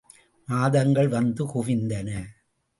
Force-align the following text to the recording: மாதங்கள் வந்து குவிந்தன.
மாதங்கள் 0.47 1.07
வந்து 1.07 1.43
குவிந்தன. 1.45 2.09